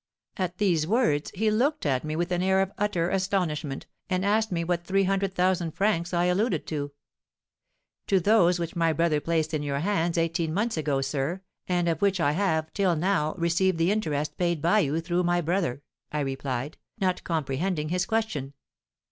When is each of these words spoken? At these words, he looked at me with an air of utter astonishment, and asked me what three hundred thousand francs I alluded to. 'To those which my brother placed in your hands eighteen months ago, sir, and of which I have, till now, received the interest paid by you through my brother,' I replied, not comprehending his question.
At 0.35 0.57
these 0.57 0.87
words, 0.87 1.29
he 1.35 1.51
looked 1.51 1.85
at 1.85 2.03
me 2.03 2.15
with 2.15 2.31
an 2.31 2.41
air 2.41 2.59
of 2.59 2.71
utter 2.79 3.11
astonishment, 3.11 3.85
and 4.09 4.25
asked 4.25 4.51
me 4.51 4.63
what 4.63 4.83
three 4.83 5.03
hundred 5.03 5.35
thousand 5.35 5.73
francs 5.73 6.11
I 6.11 6.25
alluded 6.25 6.65
to. 6.65 6.91
'To 8.07 8.19
those 8.19 8.57
which 8.57 8.75
my 8.75 8.93
brother 8.93 9.21
placed 9.21 9.53
in 9.53 9.61
your 9.61 9.81
hands 9.81 10.17
eighteen 10.17 10.55
months 10.55 10.75
ago, 10.75 11.01
sir, 11.01 11.41
and 11.67 11.87
of 11.87 12.01
which 12.01 12.19
I 12.19 12.31
have, 12.31 12.73
till 12.73 12.95
now, 12.95 13.35
received 13.37 13.77
the 13.77 13.91
interest 13.91 14.39
paid 14.39 14.59
by 14.59 14.79
you 14.79 15.01
through 15.01 15.21
my 15.21 15.39
brother,' 15.39 15.83
I 16.11 16.21
replied, 16.21 16.79
not 16.99 17.23
comprehending 17.23 17.89
his 17.89 18.07
question. 18.07 18.53